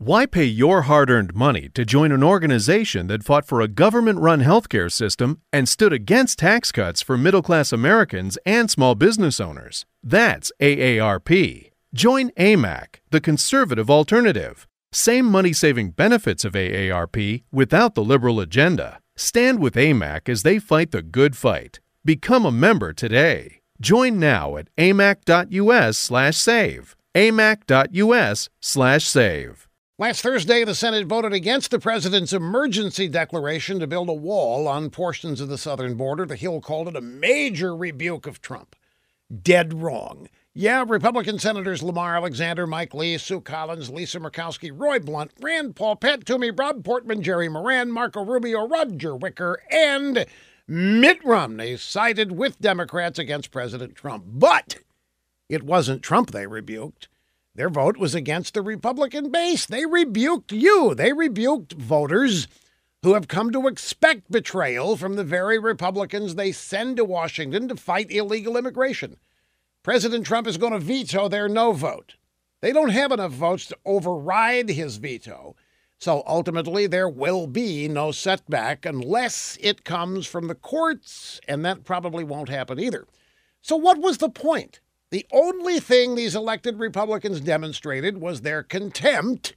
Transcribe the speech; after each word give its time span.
Why 0.00 0.26
pay 0.26 0.44
your 0.44 0.82
hard 0.82 1.10
earned 1.10 1.34
money 1.34 1.68
to 1.70 1.84
join 1.84 2.12
an 2.12 2.22
organization 2.22 3.08
that 3.08 3.24
fought 3.24 3.44
for 3.44 3.60
a 3.60 3.66
government 3.66 4.20
run 4.20 4.42
healthcare 4.42 4.92
system 4.92 5.40
and 5.52 5.68
stood 5.68 5.92
against 5.92 6.38
tax 6.38 6.70
cuts 6.70 7.02
for 7.02 7.18
middle 7.18 7.42
class 7.42 7.72
Americans 7.72 8.38
and 8.46 8.70
small 8.70 8.94
business 8.94 9.40
owners? 9.40 9.86
That's 10.00 10.52
AARP. 10.60 11.72
Join 11.92 12.30
AMAC, 12.38 13.00
the 13.10 13.20
conservative 13.20 13.90
alternative. 13.90 14.68
Same 14.92 15.26
money 15.26 15.52
saving 15.52 15.90
benefits 15.90 16.44
of 16.44 16.52
AARP 16.52 17.42
without 17.50 17.96
the 17.96 18.04
liberal 18.04 18.38
agenda. 18.38 19.00
Stand 19.16 19.58
with 19.58 19.74
AMAC 19.74 20.28
as 20.28 20.44
they 20.44 20.60
fight 20.60 20.92
the 20.92 21.02
good 21.02 21.36
fight. 21.36 21.80
Become 22.04 22.46
a 22.46 22.52
member 22.52 22.92
today. 22.92 23.62
Join 23.80 24.20
now 24.20 24.56
at 24.56 24.68
amac.us/save. 24.76 25.34
amac.us/save. 27.16 29.67
Last 30.00 30.22
Thursday, 30.22 30.62
the 30.62 30.76
Senate 30.76 31.08
voted 31.08 31.32
against 31.32 31.72
the 31.72 31.80
president's 31.80 32.32
emergency 32.32 33.08
declaration 33.08 33.80
to 33.80 33.86
build 33.88 34.08
a 34.08 34.12
wall 34.12 34.68
on 34.68 34.90
portions 34.90 35.40
of 35.40 35.48
the 35.48 35.58
southern 35.58 35.96
border. 35.96 36.24
The 36.24 36.36
Hill 36.36 36.60
called 36.60 36.86
it 36.86 36.94
a 36.94 37.00
major 37.00 37.74
rebuke 37.74 38.24
of 38.24 38.40
Trump. 38.40 38.76
Dead 39.42 39.74
wrong. 39.74 40.28
Yeah, 40.54 40.84
Republican 40.86 41.40
Senators 41.40 41.82
Lamar 41.82 42.14
Alexander, 42.14 42.64
Mike 42.64 42.94
Lee, 42.94 43.18
Sue 43.18 43.40
Collins, 43.40 43.90
Lisa 43.90 44.20
Murkowski, 44.20 44.70
Roy 44.72 45.00
Blunt, 45.00 45.32
Rand 45.40 45.74
Paul, 45.74 45.96
Pat 45.96 46.24
Toomey, 46.24 46.52
Rob 46.52 46.84
Portman, 46.84 47.20
Jerry 47.20 47.48
Moran, 47.48 47.90
Marco 47.90 48.24
Rubio, 48.24 48.68
Roger 48.68 49.16
Wicker, 49.16 49.60
and 49.68 50.26
Mitt 50.68 51.24
Romney 51.24 51.76
sided 51.76 52.30
with 52.30 52.60
Democrats 52.60 53.18
against 53.18 53.50
President 53.50 53.96
Trump. 53.96 54.26
But 54.28 54.76
it 55.48 55.64
wasn't 55.64 56.04
Trump 56.04 56.30
they 56.30 56.46
rebuked. 56.46 57.08
Their 57.58 57.68
vote 57.68 57.96
was 57.96 58.14
against 58.14 58.54
the 58.54 58.62
Republican 58.62 59.32
base. 59.32 59.66
They 59.66 59.84
rebuked 59.84 60.52
you. 60.52 60.94
They 60.94 61.12
rebuked 61.12 61.72
voters 61.72 62.46
who 63.02 63.14
have 63.14 63.26
come 63.26 63.50
to 63.50 63.66
expect 63.66 64.30
betrayal 64.30 64.96
from 64.96 65.16
the 65.16 65.24
very 65.24 65.58
Republicans 65.58 66.36
they 66.36 66.52
send 66.52 66.98
to 66.98 67.04
Washington 67.04 67.66
to 67.66 67.74
fight 67.74 68.12
illegal 68.12 68.56
immigration. 68.56 69.16
President 69.82 70.24
Trump 70.24 70.46
is 70.46 70.56
going 70.56 70.72
to 70.72 70.78
veto 70.78 71.26
their 71.26 71.48
no 71.48 71.72
vote. 71.72 72.14
They 72.60 72.72
don't 72.72 72.90
have 72.90 73.10
enough 73.10 73.32
votes 73.32 73.66
to 73.66 73.78
override 73.84 74.68
his 74.68 74.98
veto. 74.98 75.56
So 75.98 76.22
ultimately, 76.28 76.86
there 76.86 77.08
will 77.08 77.48
be 77.48 77.88
no 77.88 78.12
setback 78.12 78.86
unless 78.86 79.58
it 79.60 79.82
comes 79.82 80.28
from 80.28 80.46
the 80.46 80.54
courts, 80.54 81.40
and 81.48 81.64
that 81.64 81.82
probably 81.82 82.22
won't 82.22 82.50
happen 82.50 82.78
either. 82.78 83.08
So, 83.62 83.74
what 83.74 83.98
was 83.98 84.18
the 84.18 84.28
point? 84.28 84.78
The 85.10 85.26
only 85.32 85.80
thing 85.80 86.14
these 86.14 86.34
elected 86.34 86.78
Republicans 86.78 87.40
demonstrated 87.40 88.18
was 88.18 88.42
their 88.42 88.62
contempt 88.62 89.54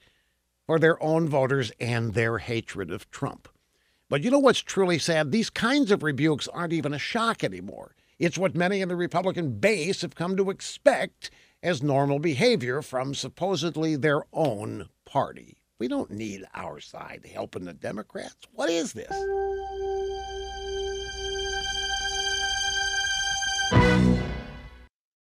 for 0.66 0.80
their 0.80 1.02
own 1.04 1.28
voters 1.28 1.72
and 1.80 2.14
their 2.14 2.38
hatred 2.38 2.90
of 2.92 3.10
Trump. 3.12 3.50
But 4.10 4.24
you 4.24 4.32
know 4.32 4.40
what's 4.40 4.60
truly 4.60 4.98
sad? 4.98 5.32
These 5.32 5.50
kinds 5.50 5.92
of 5.92 6.04
rebukes 6.04 6.48
aren't 6.48 6.74
even 6.74 6.94
a 6.94 7.00
shock 7.00 7.44
anymore. 7.44 7.96
It's 8.18 8.38
what 8.38 8.56
many 8.56 8.82
in 8.82 8.88
the 8.88 8.96
Republican 8.96 9.60
base 9.60 10.02
have 10.04 10.16
come 10.16 10.38
to 10.38 10.50
expect 10.50 11.32
as 11.62 11.84
normal 11.84 12.20
behavior 12.20 12.82
from 12.82 13.14
supposedly 13.14 13.96
their 13.96 14.24
own 14.32 14.88
party. 15.06 15.58
We 15.80 15.88
don't 15.88 16.12
need 16.12 16.46
our 16.54 16.80
side 16.80 17.28
helping 17.34 17.66
the 17.66 17.74
Democrats. 17.74 18.48
What 18.54 18.70
is 18.70 18.94
this? 18.94 19.12